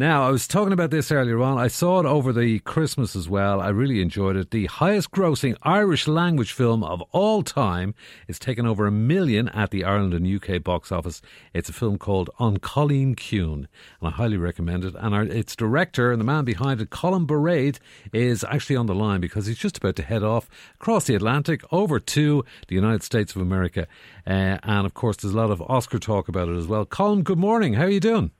Now, 0.00 0.26
I 0.26 0.30
was 0.30 0.48
talking 0.48 0.72
about 0.72 0.90
this 0.90 1.12
earlier 1.12 1.42
on. 1.42 1.58
I 1.58 1.68
saw 1.68 2.00
it 2.00 2.06
over 2.06 2.32
the 2.32 2.60
Christmas 2.60 3.14
as 3.14 3.28
well. 3.28 3.60
I 3.60 3.68
really 3.68 4.00
enjoyed 4.00 4.34
it. 4.34 4.50
The 4.50 4.64
highest 4.64 5.10
grossing 5.10 5.58
Irish 5.62 6.08
language 6.08 6.52
film 6.52 6.82
of 6.82 7.02
all 7.12 7.42
time. 7.42 7.94
It's 8.26 8.38
taken 8.38 8.64
over 8.64 8.86
a 8.86 8.90
million 8.90 9.50
at 9.50 9.72
the 9.72 9.84
Ireland 9.84 10.14
and 10.14 10.26
UK 10.26 10.64
box 10.64 10.90
office. 10.90 11.20
It's 11.52 11.68
a 11.68 11.74
film 11.74 11.98
called 11.98 12.30
An 12.38 12.60
Cailín 12.60 13.14
Ciúin, 13.14 13.66
and 13.66 13.68
I 14.00 14.08
highly 14.08 14.38
recommend 14.38 14.86
it. 14.86 14.94
And 14.98 15.14
our, 15.14 15.24
its 15.24 15.54
director 15.54 16.12
and 16.12 16.18
the 16.18 16.24
man 16.24 16.46
behind 16.46 16.80
it, 16.80 16.88
Colm 16.88 17.26
Bairead, 17.26 17.78
is 18.10 18.42
actually 18.44 18.76
on 18.76 18.86
the 18.86 18.94
line 18.94 19.20
because 19.20 19.44
he's 19.44 19.58
just 19.58 19.76
about 19.76 19.96
to 19.96 20.02
head 20.02 20.22
off 20.22 20.48
across 20.76 21.04
the 21.04 21.14
Atlantic 21.14 21.62
over 21.70 22.00
to 22.00 22.42
the 22.68 22.74
United 22.74 23.02
States 23.02 23.36
of 23.36 23.42
America. 23.42 23.86
Uh, 24.26 24.56
and 24.62 24.86
of 24.86 24.94
course, 24.94 25.18
there's 25.18 25.34
a 25.34 25.36
lot 25.36 25.50
of 25.50 25.60
Oscar 25.60 25.98
talk 25.98 26.26
about 26.26 26.48
it 26.48 26.56
as 26.56 26.66
well. 26.66 26.86
Colin, 26.86 27.22
good 27.22 27.38
morning. 27.38 27.74
How 27.74 27.84
are 27.84 27.90
you 27.90 28.00
doing? 28.00 28.30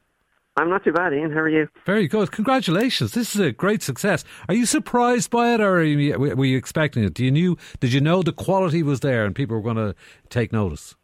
I'm 0.60 0.68
not 0.68 0.84
too 0.84 0.92
bad, 0.92 1.14
Ian. 1.14 1.30
How 1.30 1.40
are 1.40 1.48
you? 1.48 1.68
Very 1.86 2.06
good. 2.06 2.30
Congratulations. 2.32 3.12
This 3.12 3.34
is 3.34 3.40
a 3.40 3.50
great 3.50 3.82
success. 3.82 4.24
Are 4.48 4.54
you 4.54 4.66
surprised 4.66 5.30
by 5.30 5.54
it, 5.54 5.60
or 5.60 5.76
were 5.76 6.44
you 6.44 6.58
expecting 6.58 7.02
it? 7.02 7.14
Do 7.14 7.24
you 7.24 7.30
knew? 7.30 7.56
Did 7.80 7.92
you 7.94 8.00
know 8.00 8.22
the 8.22 8.32
quality 8.32 8.82
was 8.82 9.00
there 9.00 9.24
and 9.24 9.34
people 9.34 9.56
were 9.56 9.62
going 9.62 9.76
to 9.76 9.94
take 10.28 10.52
notice? 10.52 10.94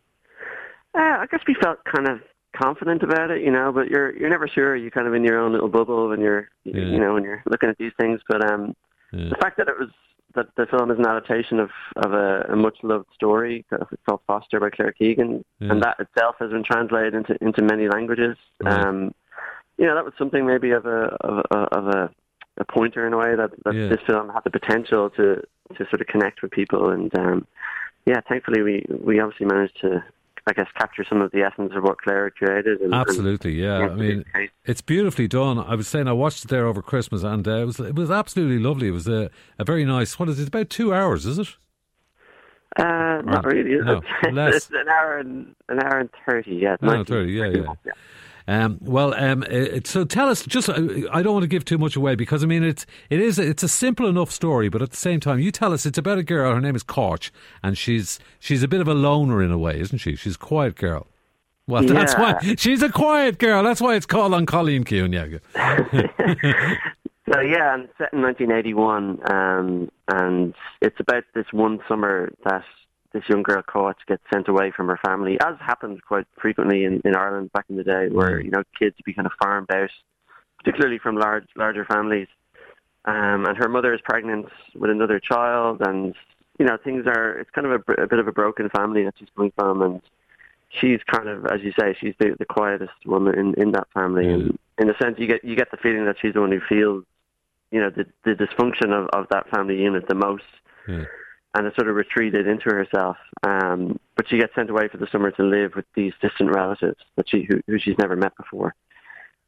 Uh, 0.94 1.00
I 1.00 1.26
guess 1.30 1.40
we 1.48 1.54
felt 1.54 1.78
kind 1.84 2.06
of 2.06 2.20
confident 2.54 3.02
about 3.02 3.30
it, 3.30 3.42
you 3.42 3.50
know. 3.50 3.72
But 3.72 3.88
you're 3.88 4.14
you're 4.16 4.30
never 4.30 4.46
sure. 4.46 4.76
You're 4.76 4.90
kind 4.90 5.06
of 5.06 5.14
in 5.14 5.24
your 5.24 5.38
own 5.38 5.52
little 5.52 5.68
bubble 5.68 6.08
when 6.08 6.20
you're 6.20 6.48
yeah. 6.64 6.82
you 6.82 6.98
know 6.98 7.14
when 7.14 7.24
you're 7.24 7.42
looking 7.46 7.70
at 7.70 7.78
these 7.78 7.92
things. 7.98 8.20
But 8.28 8.50
um, 8.50 8.76
yeah. 9.12 9.30
the 9.30 9.36
fact 9.40 9.56
that 9.56 9.68
it 9.68 9.78
was 9.78 9.88
that 10.34 10.54
the 10.56 10.66
film 10.66 10.90
is 10.90 10.98
an 10.98 11.06
adaptation 11.06 11.58
of 11.60 11.70
of 11.96 12.12
a, 12.12 12.52
a 12.52 12.56
much 12.56 12.76
loved 12.82 13.06
story 13.14 13.64
called 14.06 14.20
Foster 14.26 14.60
by 14.60 14.70
Claire 14.70 14.92
Keegan, 14.92 15.44
yeah. 15.60 15.72
and 15.72 15.82
that 15.82 15.96
itself 15.98 16.36
has 16.38 16.50
been 16.50 16.64
translated 16.64 17.14
into 17.14 17.36
into 17.42 17.62
many 17.62 17.88
languages. 17.88 18.36
Um, 18.64 19.14
you 19.78 19.86
know, 19.86 19.94
that 19.94 20.04
was 20.04 20.14
something 20.18 20.46
maybe 20.46 20.70
of 20.70 20.86
a 20.86 21.16
of 21.20 21.44
a, 21.50 21.58
of 21.76 21.86
a, 21.88 22.10
a 22.58 22.64
pointer 22.64 23.06
in 23.06 23.12
a 23.12 23.18
way 23.18 23.36
that, 23.36 23.50
that 23.64 23.74
yeah. 23.74 23.88
this 23.88 24.00
film 24.06 24.30
had 24.30 24.44
the 24.44 24.50
potential 24.50 25.10
to 25.10 25.42
to 25.76 25.84
sort 25.90 26.00
of 26.00 26.06
connect 26.06 26.42
with 26.42 26.50
people, 26.50 26.90
and 26.90 27.16
um, 27.18 27.46
yeah, 28.06 28.20
thankfully 28.28 28.62
we 28.62 28.86
we 28.88 29.20
obviously 29.20 29.46
managed 29.46 29.80
to. 29.80 30.04
I 30.48 30.52
guess 30.52 30.68
capture 30.78 31.04
some 31.08 31.20
of 31.22 31.32
the 31.32 31.42
essence 31.42 31.72
of 31.74 31.82
what 31.82 32.00
Claire 32.00 32.30
created. 32.30 32.80
And, 32.80 32.94
absolutely, 32.94 33.60
and, 33.64 33.82
yeah. 33.82 33.88
I 33.88 33.94
mean, 33.96 34.24
it's 34.64 34.80
beautifully 34.80 35.26
done. 35.26 35.58
I 35.58 35.74
was 35.74 35.88
saying 35.88 36.06
I 36.06 36.12
watched 36.12 36.44
it 36.44 36.48
there 36.48 36.66
over 36.66 36.82
Christmas, 36.82 37.24
and 37.24 37.48
uh, 37.48 37.56
it 37.56 37.64
was 37.64 37.80
it 37.80 37.96
was 37.96 38.12
absolutely 38.12 38.60
lovely. 38.60 38.86
It 38.86 38.92
was 38.92 39.08
a, 39.08 39.28
a 39.58 39.64
very 39.64 39.84
nice. 39.84 40.20
What 40.20 40.28
is 40.28 40.38
it? 40.38 40.46
About 40.46 40.70
two 40.70 40.94
hours, 40.94 41.26
is 41.26 41.40
it? 41.40 41.48
Uh, 42.78 43.22
not 43.24 43.44
really. 43.44 43.74
No, 43.82 44.02
it's 44.22 44.70
an 44.70 44.88
hour 44.88 45.18
and 45.18 45.54
an 45.68 45.82
hour 45.82 45.98
and 45.98 46.10
thirty. 46.28 46.54
Yeah, 46.54 46.76
no, 46.80 47.02
thirty. 47.02 47.32
Yeah, 47.32 47.48
yeah. 47.48 47.74
yeah. 47.84 47.92
Um, 48.48 48.78
well, 48.80 49.12
um, 49.14 49.42
it, 49.44 49.86
so 49.86 50.04
tell 50.04 50.28
us. 50.28 50.44
Just, 50.44 50.68
uh, 50.68 50.74
I 51.12 51.22
don't 51.22 51.32
want 51.32 51.42
to 51.42 51.48
give 51.48 51.64
too 51.64 51.78
much 51.78 51.96
away 51.96 52.14
because 52.14 52.44
I 52.44 52.46
mean 52.46 52.62
it's 52.62 52.86
it 53.10 53.20
is 53.20 53.38
it's 53.38 53.62
a 53.62 53.68
simple 53.68 54.06
enough 54.06 54.30
story, 54.30 54.68
but 54.68 54.82
at 54.82 54.90
the 54.90 54.96
same 54.96 55.18
time, 55.18 55.40
you 55.40 55.50
tell 55.50 55.72
us 55.72 55.84
it's 55.84 55.98
about 55.98 56.18
a 56.18 56.22
girl. 56.22 56.54
Her 56.54 56.60
name 56.60 56.76
is 56.76 56.84
Cáit, 56.84 57.30
and 57.62 57.76
she's 57.76 58.20
she's 58.38 58.62
a 58.62 58.68
bit 58.68 58.80
of 58.80 58.86
a 58.86 58.94
loner 58.94 59.42
in 59.42 59.50
a 59.50 59.58
way, 59.58 59.80
isn't 59.80 59.98
she? 59.98 60.14
She's 60.14 60.36
a 60.36 60.38
quiet 60.38 60.76
girl. 60.76 61.08
Well, 61.66 61.84
yeah. 61.84 61.94
that's 61.94 62.14
why 62.14 62.54
she's 62.56 62.82
a 62.82 62.90
quiet 62.90 63.38
girl. 63.38 63.64
That's 63.64 63.80
why 63.80 63.96
it's 63.96 64.06
called 64.06 64.32
An 64.32 64.46
Cailín. 64.46 65.12
Yeah. 65.12 65.38
so 67.32 67.40
yeah, 67.40 67.70
I'm 67.70 67.88
set 67.98 68.12
in 68.12 68.22
1981, 68.22 69.32
um, 69.32 69.90
and 70.06 70.54
it's 70.80 71.00
about 71.00 71.24
this 71.34 71.46
one 71.50 71.80
summer 71.88 72.30
that 72.44 72.62
this 73.16 73.28
young 73.28 73.42
girl 73.42 73.62
Cáit 73.62 73.94
gets 74.06 74.22
sent 74.32 74.48
away 74.48 74.70
from 74.70 74.88
her 74.88 74.98
family, 75.04 75.38
as 75.40 75.54
happens 75.58 76.00
quite 76.06 76.26
frequently 76.40 76.84
in, 76.84 77.00
in 77.04 77.16
Ireland 77.16 77.50
back 77.52 77.64
in 77.68 77.76
the 77.76 77.84
day, 77.84 78.08
where 78.10 78.38
mm. 78.38 78.44
you 78.44 78.50
know 78.50 78.62
kids 78.78 78.94
would 78.96 79.04
be 79.04 79.14
kind 79.14 79.26
of 79.26 79.32
farmed 79.42 79.70
out, 79.70 79.90
particularly 80.58 80.98
from 80.98 81.16
large 81.16 81.46
larger 81.56 81.84
families. 81.84 82.28
Um, 83.06 83.46
and 83.46 83.56
her 83.56 83.68
mother 83.68 83.94
is 83.94 84.00
pregnant 84.02 84.46
with 84.74 84.90
another 84.90 85.18
child, 85.18 85.80
and 85.80 86.14
you 86.58 86.66
know 86.66 86.76
things 86.82 87.06
are. 87.06 87.38
It's 87.38 87.50
kind 87.50 87.66
of 87.66 87.82
a, 87.88 88.02
a 88.02 88.06
bit 88.06 88.18
of 88.18 88.28
a 88.28 88.32
broken 88.32 88.68
family 88.68 89.04
that 89.04 89.14
she's 89.18 89.28
coming 89.34 89.52
from, 89.56 89.80
and 89.80 90.02
she's 90.68 91.00
kind 91.10 91.28
of, 91.28 91.46
as 91.46 91.60
you 91.62 91.72
say, 91.80 91.96
she's 91.98 92.14
the, 92.18 92.36
the 92.38 92.44
quietest 92.44 93.06
woman 93.06 93.38
in, 93.38 93.54
in 93.54 93.72
that 93.72 93.88
family. 93.94 94.24
Mm. 94.24 94.32
And 94.34 94.58
in 94.78 94.90
a 94.90 94.98
sense, 94.98 95.16
you 95.18 95.26
get 95.26 95.42
you 95.42 95.56
get 95.56 95.70
the 95.70 95.78
feeling 95.78 96.04
that 96.04 96.16
she's 96.20 96.34
the 96.34 96.40
one 96.40 96.52
who 96.52 96.60
feels, 96.68 97.04
you 97.70 97.80
know, 97.80 97.90
the 97.90 98.04
the 98.24 98.32
dysfunction 98.32 98.92
of, 98.92 99.08
of 99.14 99.26
that 99.30 99.48
family 99.48 99.80
unit 99.80 100.06
the 100.06 100.14
most. 100.14 100.44
Mm 100.86 101.06
and 101.56 101.64
has 101.64 101.74
sort 101.74 101.88
of 101.88 101.96
retreated 101.96 102.46
into 102.46 102.68
herself. 102.68 103.16
Um, 103.42 103.98
but 104.14 104.28
she 104.28 104.38
gets 104.38 104.54
sent 104.54 104.68
away 104.68 104.88
for 104.88 104.98
the 104.98 105.06
summer 105.10 105.30
to 105.32 105.42
live 105.42 105.72
with 105.74 105.86
these 105.94 106.12
distant 106.20 106.54
relatives 106.54 106.98
that 107.16 107.28
she 107.28 107.46
who, 107.48 107.60
who 107.66 107.78
she's 107.78 107.98
never 107.98 108.14
met 108.14 108.36
before. 108.36 108.74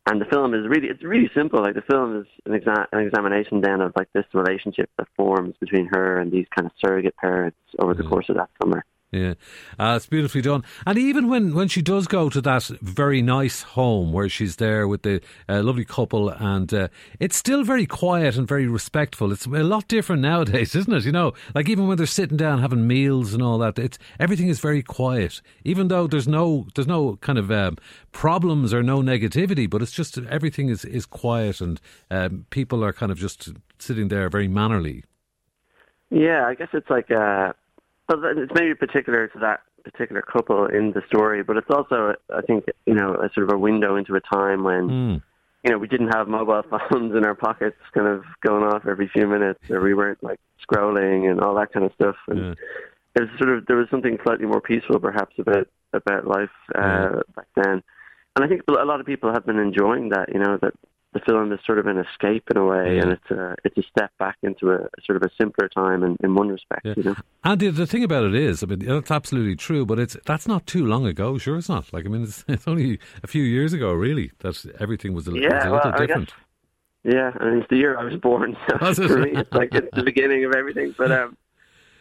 And 0.07 0.19
the 0.19 0.25
film 0.25 0.55
is 0.55 0.67
really 0.67 0.89
it's 0.89 1.03
really 1.03 1.31
simple. 1.35 1.61
Like 1.61 1.75
the 1.75 1.83
film 1.83 2.21
is 2.21 2.27
an, 2.47 2.59
exa- 2.59 2.87
an 2.93 3.01
examination 3.01 3.61
then 3.61 3.83
of 3.83 3.93
like 3.95 4.09
this 4.15 4.25
relationship 4.33 4.89
that 4.97 5.07
forms 5.17 5.55
between 5.61 5.87
her 5.93 6.19
and 6.19 6.33
these 6.33 6.47
kind 6.57 6.65
of 6.65 6.73
surrogate 6.81 7.17
parents 7.17 7.59
over 7.79 7.93
the 7.93 8.05
course 8.05 8.31
of 8.31 8.37
that 8.37 8.49
summer. 8.63 8.85
Yeah, 9.11 9.35
uh, 9.79 9.95
it's 9.97 10.05
beautifully 10.05 10.43
done. 10.43 10.65
And 10.85 10.99
even 10.99 11.29
when, 11.29 11.55
when 11.55 11.69
she 11.69 11.81
does 11.81 12.07
go 12.07 12.29
to 12.29 12.43
that 12.43 12.65
very 12.83 13.23
nice 13.23 13.63
home 13.63 14.13
where 14.13 14.29
she's 14.29 14.57
there 14.57 14.87
with 14.87 15.01
the 15.01 15.23
uh, 15.49 15.63
lovely 15.63 15.87
couple, 15.87 16.29
and 16.29 16.73
uh, 16.75 16.89
it's 17.19 17.35
still 17.35 17.65
very 17.65 17.87
quiet 17.87 18.37
and 18.37 18.47
very 18.47 18.67
respectful. 18.67 19.33
It's 19.33 19.47
a 19.47 19.49
lot 19.49 19.89
different 19.89 20.21
nowadays, 20.21 20.75
isn't 20.75 20.93
it? 20.93 21.07
You 21.07 21.13
know, 21.13 21.33
like 21.55 21.71
even 21.71 21.89
when 21.89 21.97
they're 21.97 22.07
sitting 22.07 22.37
down 22.37 22.61
having 22.61 22.87
meals 22.87 23.33
and 23.33 23.43
all 23.43 23.57
that, 23.59 23.79
it's 23.79 23.99
everything 24.21 24.49
is 24.49 24.61
very 24.61 24.83
quiet. 24.83 25.41
Even 25.65 25.89
though 25.89 26.07
there's 26.07 26.29
no 26.29 26.67
there's 26.75 26.87
no 26.87 27.17
kind 27.23 27.39
of 27.39 27.51
um, 27.51 27.79
problems 28.13 28.75
or 28.75 28.83
no 28.83 29.01
negativity, 29.01 29.71
but 29.71 29.81
it's 29.81 29.93
just 29.93 30.19
everything 30.19 30.69
is 30.69 30.85
is 30.85 31.07
quiet 31.07 31.63
and 31.63 31.81
um, 32.11 32.45
people 32.51 32.85
are 32.85 32.93
kind 32.93 33.11
of 33.11 33.17
just 33.17 33.55
sitting 33.79 34.09
there 34.09 34.29
very 34.29 34.49
mannerly. 34.49 35.03
Yeah, 36.11 36.47
I 36.47 36.55
guess 36.55 36.69
it's 36.75 36.91
like. 36.91 37.11
Uh 37.11 37.55
well, 38.09 38.21
it's 38.25 38.53
maybe 38.55 38.75
particular 38.75 39.29
to 39.29 39.39
that 39.41 39.61
particular 39.85 40.23
couple 40.23 40.67
in 40.67 40.93
the 40.93 41.03
story, 41.07 41.43
but 41.43 41.57
it's 41.57 41.71
also, 41.71 42.15
I 42.35 42.41
think, 42.43 42.65
you 42.87 42.95
know, 42.95 43.15
a 43.15 43.31
sort 43.35 43.49
of 43.49 43.55
a 43.55 43.59
window 43.59 43.97
into 43.97 44.15
a 44.15 44.21
time 44.21 44.65
when, 44.65 44.89
mm. 44.89 45.23
you 45.65 45.71
know, 45.71 45.79
we 45.79 45.89
didn't 45.89 46.09
have 46.09 46.29
mobile 46.29 46.63
phones 46.91 47.15
in 47.15 47.25
our 47.25 47.35
pockets, 47.35 47.77
kind 47.95 48.07
of 48.07 48.25
going 48.45 48.65
off 48.65 48.87
every 48.87 49.09
few 49.09 49.27
minutes, 49.27 49.61
or 49.71 49.81
we 49.81 49.95
weren't 49.95 50.23
like 50.23 50.41
scrolling 50.69 51.31
and 51.31 51.41
all 51.41 51.55
that 51.55 51.73
kind 51.73 51.87
of 51.87 51.93
stuff. 51.95 52.17
And 52.29 52.39
yeah. 52.39 52.55
there's 53.15 53.31
sort 53.39 53.51
of 53.51 53.67
there 53.67 53.77
was 53.77 53.89
something 53.91 54.19
slightly 54.23 54.47
more 54.47 54.61
peaceful, 54.61 54.99
perhaps, 54.99 55.35
about 55.39 55.69
about 55.93 56.27
life 56.27 56.51
uh, 56.75 56.81
yeah. 56.81 57.21
back 57.35 57.47
then. 57.57 57.83
And 58.37 58.45
I 58.45 58.49
think 58.49 58.63
a 58.69 58.85
lot 58.85 59.01
of 59.01 59.07
people 59.07 59.33
have 59.33 59.47
been 59.47 59.59
enjoying 59.59 60.11
that, 60.11 60.29
you 60.33 60.39
know, 60.39 60.59
that 60.63 60.75
the 61.15 61.21
film 61.21 61.53
is 61.53 61.61
sort 61.65 61.79
of 61.79 61.87
an 61.87 61.99
escape 61.99 62.45
in 62.51 62.59
a 62.59 62.65
way, 62.65 62.97
yeah. 62.97 63.03
and 63.03 63.13
it's 63.13 63.31
a 63.31 63.57
it's 63.65 63.79
a 63.79 63.83
step 63.83 64.11
back 64.19 64.37
into 64.43 64.71
a, 64.73 64.89
sort 65.05 65.17
of 65.17 65.23
a 65.23 65.31
simpler 65.41 65.69
time 65.69 66.03
in, 66.03 66.17
in 66.23 66.35
one 66.35 66.49
respect. 66.49 66.85
Yeah. 66.85 66.95
You 66.97 67.03
know? 67.05 67.17
And 67.45 67.61
the, 67.61 67.71
the, 67.71 67.87
thing 67.87 68.05
about 68.05 68.25
it 68.25 68.35
is, 68.35 68.63
I 68.63 68.67
mean, 68.67 68.81
that's 68.81 69.11
absolutely 69.11 69.57
true, 69.57 69.87
but 69.87 69.99
it's 69.99 70.17
that's 70.27 70.47
not 70.47 70.67
too 70.67 70.85
long 70.85 71.07
ago. 71.07 71.39
Sure, 71.39 71.57
it's 71.57 71.69
not. 71.69 71.91
Like 71.93 72.05
I 72.05 72.09
mean, 72.09 72.25
it's, 72.25 72.45
it's 72.49 72.69
only 72.69 72.99
a 73.23 73.27
few 73.27 73.43
years 73.43 73.73
ago, 73.73 73.93
really, 73.93 74.33
that 74.41 74.63
everything 74.79 75.15
was 75.15 75.27
a, 75.29 75.33
yeah, 75.33 75.55
was 75.55 75.65
a 75.65 75.71
little 75.71 75.91
well, 75.91 76.07
different. 76.07 76.29
Guess, 76.29 76.37
yeah, 77.15 77.33
I 77.41 77.45
mean, 77.45 77.59
it's 77.61 77.71
the 77.71 77.77
year 77.77 77.97
I 77.97 78.05
was 78.05 78.17
born, 78.17 78.57
so 78.69 78.95
for 79.09 79.19
me, 79.19 79.31
it's 79.33 79.53
like 79.53 79.71
it's 79.73 79.89
the 79.95 80.03
beginning 80.03 80.45
of 80.45 80.53
everything. 80.53 80.95
But 80.99 81.11
um, 81.11 81.37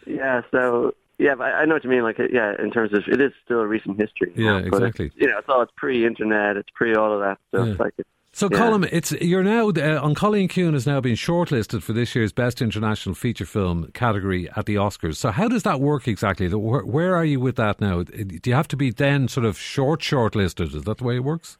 yeah, 0.06 0.42
so 0.50 0.94
yeah, 1.18 1.34
I 1.34 1.64
know 1.64 1.74
what 1.74 1.84
you 1.84 1.90
mean. 1.90 2.02
Like, 2.02 2.18
yeah, 2.30 2.52
in 2.58 2.70
terms 2.70 2.92
of 2.92 3.04
it 3.06 3.20
is 3.20 3.32
still 3.44 3.60
a 3.60 3.66
recent 3.66 3.98
history. 3.98 4.32
Yeah, 4.36 4.58
exactly. 4.58 5.10
you 5.16 5.26
know, 5.28 5.38
it's 5.38 5.48
all 5.48 5.62
it's 5.62 5.72
pre-internet, 5.76 6.56
it's 6.56 6.68
pre 6.74 6.94
all 6.94 7.12
of 7.12 7.20
that 7.20 7.38
stuff. 7.48 7.68
Yeah. 7.68 7.74
Like 7.78 7.94
it's 7.96 8.08
so, 8.38 8.48
yeah. 8.52 8.58
Colm, 8.58 8.88
it's 8.92 9.10
you're 9.10 9.42
now 9.42 9.66
uh, 9.70 10.06
An 10.06 10.14
Cailín 10.14 10.48
Ciúin 10.48 10.72
has 10.72 10.86
now 10.86 11.00
been 11.00 11.16
shortlisted 11.16 11.82
for 11.82 11.92
this 11.92 12.14
year's 12.14 12.32
Best 12.32 12.62
International 12.62 13.12
Feature 13.12 13.46
Film 13.46 13.90
category 13.94 14.48
at 14.54 14.66
the 14.66 14.76
Oscars. 14.76 15.16
So, 15.16 15.32
how 15.32 15.48
does 15.48 15.64
that 15.64 15.80
work 15.80 16.06
exactly? 16.06 16.48
Where, 16.48 16.84
where 16.84 17.16
are 17.16 17.24
you 17.24 17.40
with 17.40 17.56
that 17.56 17.80
now? 17.80 18.04
Do 18.04 18.40
you 18.44 18.54
have 18.54 18.68
to 18.68 18.76
be 18.76 18.92
then 18.92 19.26
sort 19.26 19.44
of 19.44 19.58
short 19.58 20.02
shortlisted? 20.02 20.72
Is 20.72 20.84
that 20.84 20.98
the 20.98 21.04
way 21.04 21.16
it 21.16 21.24
works? 21.24 21.58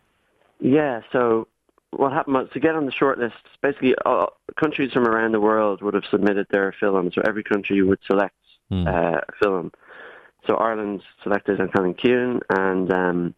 Yeah. 0.61 1.01
So, 1.11 1.49
what 1.91 2.13
happened 2.13 2.37
was 2.37 2.49
to 2.53 2.61
get 2.61 2.77
on 2.77 2.87
the 2.87 2.93
shortlist, 2.93 3.33
basically, 3.61 3.97
uh, 4.07 4.27
countries 4.61 4.93
from 4.93 5.05
around 5.05 5.33
the 5.33 5.41
world 5.41 5.83
would 5.83 5.95
have 5.95 6.05
submitted 6.09 6.47
their 6.53 6.73
films. 6.79 7.17
So, 7.17 7.23
every 7.27 7.43
country 7.43 7.83
would 7.83 7.99
select 8.07 8.37
mm. 8.71 8.87
uh, 8.87 9.21
a 9.29 9.33
film. 9.43 9.73
So, 10.47 10.55
Ireland 10.55 11.03
selected 11.25 11.59
Cailín 11.59 11.99
Ciúin, 11.99 12.41
and 12.51 12.93
um, 12.93 13.35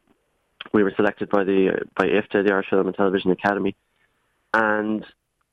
we 0.73 0.83
were 0.83 0.93
selected 0.97 1.29
by 1.31 1.45
the 1.45 1.85
by 1.97 2.07
IFTA, 2.07 2.47
the 2.47 2.53
Irish 2.53 2.71
Film 2.71 2.87
and 2.87 2.97
Television 2.97 3.31
Academy, 3.31 3.77
and 4.55 5.05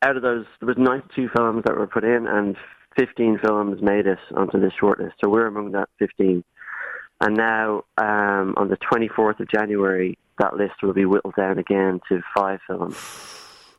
out 0.02 0.16
of 0.16 0.22
those, 0.22 0.46
there 0.60 0.68
was 0.68 0.78
92 0.78 1.30
films 1.36 1.64
that 1.66 1.76
were 1.76 1.88
put 1.88 2.04
in, 2.04 2.28
and 2.28 2.56
15 2.98 3.40
films 3.44 3.82
made 3.82 4.08
it 4.08 4.20
onto 4.36 4.60
this 4.60 4.74
shortlist. 4.80 5.14
So 5.24 5.30
we're 5.30 5.48
among 5.48 5.72
that 5.72 5.90
15. 6.00 6.44
And 7.20 7.36
now, 7.36 7.84
um, 7.98 8.54
on 8.58 8.70
the 8.70 8.78
24th 8.78 9.40
of 9.40 9.50
January, 9.50 10.18
that 10.40 10.56
list 10.56 10.84
will 10.84 10.94
be 10.94 11.06
whittled 11.06 11.36
down 11.36 11.58
again 11.58 12.00
to 12.10 12.22
five 12.36 12.60
films. 12.68 12.96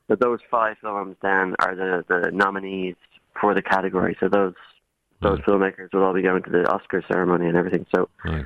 So 0.08 0.16
those 0.16 0.40
five 0.50 0.76
films 0.80 1.16
then 1.22 1.54
are 1.60 1.76
the, 1.76 2.04
the 2.08 2.30
nominees 2.32 2.96
for 3.40 3.54
the 3.54 3.62
category. 3.62 4.16
So 4.18 4.28
those 4.28 4.54
those 5.20 5.40
filmmakers 5.40 5.92
will 5.92 6.04
all 6.04 6.14
be 6.14 6.22
going 6.22 6.44
to 6.44 6.50
the 6.50 6.64
Oscar 6.72 7.02
ceremony 7.10 7.48
and 7.48 7.56
everything. 7.56 7.84
So, 7.92 8.08
right. 8.24 8.44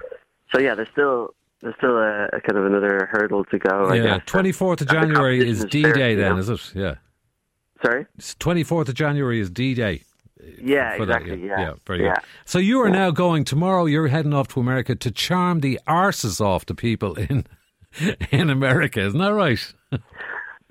so 0.54 0.58
yeah, 0.58 0.74
there's 0.74 0.88
still 0.90 1.34
there's 1.62 1.74
still 1.78 1.96
a, 1.96 2.26
a 2.32 2.40
kind 2.40 2.58
of 2.58 2.66
another 2.66 3.08
hurdle 3.10 3.44
to 3.46 3.58
go. 3.58 3.92
Yeah, 3.92 4.18
twenty 4.26 4.52
fourth 4.52 4.80
of 4.80 4.88
January 4.88 5.48
is 5.48 5.64
D 5.64 5.82
Day. 5.82 6.14
Then 6.14 6.32
know? 6.32 6.38
is 6.38 6.48
it? 6.50 6.72
Yeah, 6.74 6.94
Sorry. 7.84 8.06
twenty 8.38 8.64
fourth 8.64 8.88
of 8.88 8.94
January 8.94 9.40
is 9.40 9.48
D 9.50 9.74
Day. 9.74 10.02
Yeah, 10.60 10.94
exactly. 10.94 11.40
yeah. 11.40 11.46
yeah, 11.46 11.60
Yeah, 11.60 11.72
very 11.86 12.04
yeah. 12.04 12.14
good. 12.14 12.24
So 12.46 12.58
you 12.58 12.80
are 12.82 12.90
now 12.90 13.10
going 13.12 13.44
tomorrow. 13.44 13.84
You're 13.86 14.08
heading 14.08 14.34
off 14.34 14.48
to 14.48 14.60
America 14.60 14.96
to 14.96 15.10
charm 15.12 15.60
the 15.60 15.78
arses 15.86 16.40
off 16.40 16.66
the 16.66 16.74
people 16.74 17.14
in 17.14 17.46
in 18.32 18.50
America. 18.50 19.00
Isn't 19.00 19.20
that 19.20 19.32
right? 19.34 19.72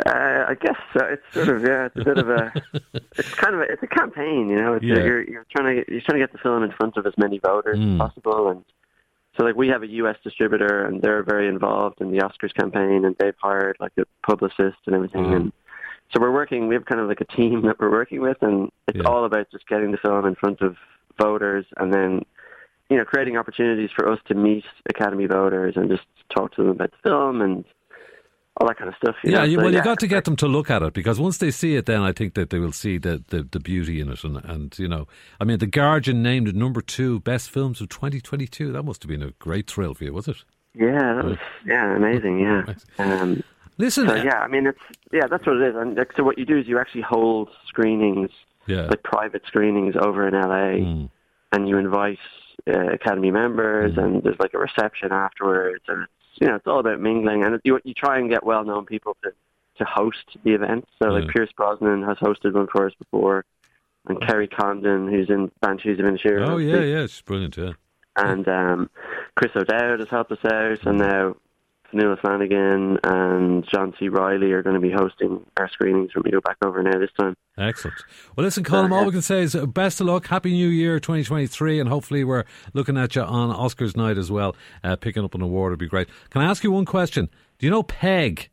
Uh, 0.06 0.46
I 0.50 0.56
guess 0.60 0.76
so. 0.98 1.06
It's 1.06 1.22
sort 1.34 1.50
of 1.50 1.64
yeah. 1.64 1.86
It's 1.86 1.96
a 1.96 2.04
bit 2.04 2.18
of 2.18 2.30
a. 2.30 2.52
It's 3.18 3.34
kind 3.36 3.54
of 3.54 3.62
a, 3.62 3.64
it's 3.66 3.84
a 3.84 3.88
campaign, 3.88 4.50
you 4.50 4.56
know. 4.56 4.74
It's 4.74 4.84
Yeah. 4.86 4.96
you're 4.96 5.22
you're 5.30 5.46
trying 5.56 5.76
to 5.86 5.92
you're 5.92 6.02
trying 6.02 6.20
to 6.20 6.26
get 6.26 6.32
the 6.32 6.40
film 6.40 6.64
in 6.64 6.72
front 6.72 6.98
of 6.98 7.06
as 7.06 7.14
many 7.18 7.38
voters 7.40 7.78
Mm. 7.78 7.94
as 7.94 7.98
possible, 8.10 8.50
and 8.50 8.64
so 9.38 9.46
like 9.46 9.56
we 9.56 9.68
have 9.70 9.84
a 9.84 9.88
U.S. 9.88 10.18
distributor, 10.24 10.86
and 10.86 11.02
they're 11.02 11.24
very 11.24 11.48
involved 11.48 12.02
in 12.02 12.12
the 12.12 12.20
Oscars 12.20 12.54
campaign, 12.54 13.06
and 13.06 13.16
they've 13.20 13.36
hired 13.42 13.78
like 13.80 13.94
a 13.98 14.04
publicist 14.28 14.78
and 14.86 14.96
everything, 14.96 15.24
Mm. 15.26 15.36
and 15.36 15.54
so 16.14 16.20
we're 16.20 16.32
working. 16.34 16.68
We 16.68 16.76
have 16.76 16.86
kind 16.86 17.00
of 17.00 17.08
like 17.08 17.22
a 17.22 17.26
team 17.26 17.62
that 17.68 17.80
we're 17.80 17.92
working 17.92 18.22
with, 18.22 18.38
and 18.42 18.70
it's 18.88 18.98
Yeah. 18.98 19.04
all 19.10 19.24
about 19.26 19.50
just 19.52 19.68
getting 19.68 19.92
the 19.92 19.98
film 19.98 20.26
in 20.26 20.36
front 20.36 20.62
of 20.62 20.76
voters, 21.20 21.66
and 21.78 21.94
then 21.94 22.26
you 22.90 22.98
know 22.98 23.06
creating 23.06 23.38
opportunities 23.38 23.90
for 23.96 24.10
us 24.12 24.20
to 24.28 24.34
meet 24.36 24.66
Academy 24.90 25.26
voters 25.28 25.78
and 25.78 25.90
just 25.90 26.04
talk 26.36 26.54
to 26.56 26.62
them 26.64 26.72
about 26.72 26.92
the 26.92 26.98
film 27.10 27.42
and 27.42 27.64
all 28.58 28.68
that 28.68 28.78
kind 28.78 28.90
of 28.90 28.96
stuff. 28.98 29.16
Yeah, 29.24 29.40
know? 29.40 29.44
you, 29.44 29.58
So, 29.58 29.64
well, 29.64 29.74
you 29.74 29.84
got 29.84 30.00
to 30.00 30.08
get 30.08 30.26
them 30.26 30.36
to 30.38 30.48
look 30.48 30.70
at 30.70 30.82
it 30.82 30.94
because 30.94 31.20
once 31.20 31.38
they 31.38 31.52
see 31.52 31.76
it, 31.76 31.86
then 31.86 32.02
I 32.02 32.12
think 32.12 32.34
that 32.34 32.50
they 32.50 32.60
will 32.60 32.74
see 32.74 32.98
the, 32.98 33.24
the, 33.30 33.48
the 33.50 33.60
beauty 33.60 34.02
in 34.02 34.10
it. 34.10 34.24
And, 34.24 34.44
and, 34.44 34.78
you 34.78 34.88
know, 34.88 35.08
I 35.40 35.46
mean, 35.46 35.60
The 35.60 35.68
Guardian 35.68 36.22
named 36.22 36.48
it 36.48 36.56
number 36.56 36.82
two 36.82 37.22
best 37.22 37.50
films 37.50 37.80
of 37.82 37.90
2022. 37.90 38.72
That 38.74 38.84
must 38.84 39.04
have 39.04 39.10
been 39.10 39.24
a 39.24 39.32
great 39.32 39.70
thrill 39.70 39.94
for 39.94 40.04
you, 40.04 40.14
was 40.14 40.28
it? 40.28 40.38
Yeah, 40.74 41.16
that 41.16 41.26
was 41.26 41.38
yeah 41.66 41.96
amazing. 41.96 42.40
Yeah. 42.40 42.74
Um, 43.00 43.44
Listen, 43.78 44.08
so 44.08 44.16
yeah, 44.16 44.40
I 44.40 44.48
mean 44.48 44.68
it's 44.68 44.80
yeah 45.12 45.26
that's 45.30 45.46
what 45.46 45.58
it 45.58 45.70
is. 45.70 45.76
And 45.76 45.98
so 46.16 46.24
what 46.24 46.38
you 46.38 46.46
do 46.46 46.58
is 46.60 46.68
you 46.68 46.78
actually 46.78 47.02
hold 47.02 47.50
screenings, 47.68 48.30
yeah. 48.68 48.84
like 48.84 49.02
private 49.02 49.42
screenings 49.48 49.96
over 50.00 50.28
in 50.28 50.34
LA, 50.34 50.86
Mm. 50.86 51.10
and 51.52 51.68
you 51.68 51.78
invite 51.78 52.20
uh, 52.68 52.92
Academy 52.94 53.32
members, 53.32 53.98
and 53.98 54.22
there's 54.24 54.40
like 54.40 54.54
a 54.54 54.60
reception 54.60 55.12
afterwards, 55.12 55.84
and 55.88 56.06
you 56.42 56.48
know 56.48 56.56
it's 56.56 56.68
all 56.68 56.80
about 56.80 57.00
mingling, 57.00 57.44
and 57.44 57.60
you 57.64 57.80
you 57.84 57.94
try 57.94 58.18
and 58.20 58.30
get 58.30 58.44
well 58.46 58.66
known 58.66 58.86
people 58.86 59.16
to 59.24 59.32
to 59.78 59.86
host 59.86 60.38
the 60.44 60.52
event. 60.54 60.86
So 61.02 61.10
like 61.10 61.24
Yeah. 61.26 61.32
Pierce 61.34 61.52
Brosnan 61.56 62.04
has 62.04 62.18
hosted 62.18 62.54
one 62.54 62.68
for 62.68 62.86
us 62.88 62.94
before, 63.00 63.46
and 64.08 64.20
Kerry 64.22 64.48
Condon, 64.48 65.08
who's 65.08 65.30
in 65.30 65.50
Banshees 65.62 66.00
of 66.00 66.06
Inisherin, 66.06 66.48
Oh, 66.50 66.58
yeah, 66.58 66.82
yeah, 66.82 67.04
it's 67.04 67.22
brilliant, 67.22 67.56
yeah. 67.56 67.72
and 68.18 68.48
um, 68.50 68.90
Chris 69.36 69.52
O'Dowd 69.56 70.00
has 70.02 70.10
helped 70.10 70.32
us 70.34 70.44
out, 70.46 70.86
and 70.86 70.98
now 70.98 71.36
Fionnula 71.94 72.20
Flanagan 72.22 72.98
and 73.04 73.66
John 73.68 73.94
C. 74.00 74.08
Reilly 74.10 74.52
are 74.52 74.64
going 74.64 74.76
to 74.76 74.80
be 74.82 74.92
hosting 74.92 75.46
our 75.58 75.70
screenings 75.70 76.14
when 76.16 76.24
we 76.26 76.32
go 76.32 76.40
back 76.42 76.58
over 76.64 76.82
now 76.82 76.98
this 77.00 77.10
time. 77.20 77.36
Excellent. 77.58 77.98
Well, 78.36 78.46
listen, 78.46 78.64
Colm, 78.64 78.92
all 78.92 79.06
we 79.06 79.12
can 79.12 79.22
say 79.22 79.42
is 79.42 79.56
uh, 79.56 79.66
best 79.66 80.00
of 80.02 80.08
luck. 80.08 80.28
Happy 80.28 80.52
New 80.52 80.70
Year 80.70 81.00
2023. 81.00 81.80
And 81.80 81.90
hopefully, 81.90 82.24
we're 82.24 82.46
looking 82.74 82.98
at 82.98 83.16
you 83.16 83.22
on 83.24 83.54
Oscars 83.56 83.96
night 83.98 84.18
as 84.18 84.32
well. 84.32 84.56
Uh, 84.84 84.96
picking 84.96 85.24
up 85.24 85.36
an 85.36 85.42
award 85.42 85.72
would 85.72 85.80
be 85.80 85.88
great. 85.88 86.08
Can 86.30 86.42
I 86.42 86.46
ask 86.46 86.64
you 86.64 86.72
one 86.72 86.86
question? 86.86 87.30
Do 87.60 87.66
you 87.68 87.72
know 87.72 87.84
Peg? 87.84 88.50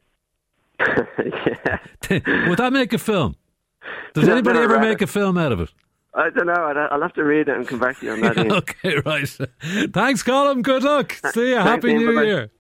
yeah. 0.81 1.79
Would 2.49 2.58
that 2.58 2.73
make 2.73 2.93
a 2.93 2.99
film? 2.99 3.37
Does 4.14 4.26
No, 4.26 4.32
anybody 4.32 4.58
no, 4.58 4.64
ever 4.64 4.75
rather- 4.75 4.88
make 4.88 5.02
a 5.02 5.06
film 5.06 5.37
out 5.38 5.52
of 5.52 5.61
it? 5.61 5.70
I 6.14 6.31
don't 6.31 6.46
know. 6.46 6.52
I'd, 6.55 6.76
I'll 6.90 7.02
have 7.02 7.12
to 7.14 7.23
read 7.23 7.49
it 7.49 7.56
and 7.56 7.69
come 7.69 7.79
back 7.79 8.00
to 8.00 8.06
you 8.06 8.12
on 8.12 8.20
that. 8.23 8.38
Okay, 8.52 8.96
right. 9.05 9.29
Thanks, 9.93 10.23
Colm. 10.25 10.62
Good 10.62 10.82
luck. 10.82 11.12
See 11.32 11.50
you. 11.50 11.56
Happy 11.56 11.90
Ian. 11.90 11.99
New. 11.99 12.20
Year. 12.23 12.50